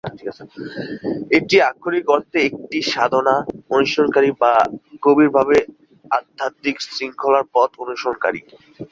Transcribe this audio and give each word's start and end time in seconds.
এটি 1.37 1.55
আক্ষরিক 1.69 2.05
অর্থে 2.15 2.39
একটি 2.49 2.77
"সাধনা" 2.93 3.35
অনুশীলনকারী 3.71 4.29
বা 4.41 4.53
গভীরভাবে 5.03 5.57
আধ্যাত্মিক 6.11 6.75
শৃঙ্খলার 6.87 7.45
পথ 7.53 7.69
অনুসরণকারী। 7.83 8.41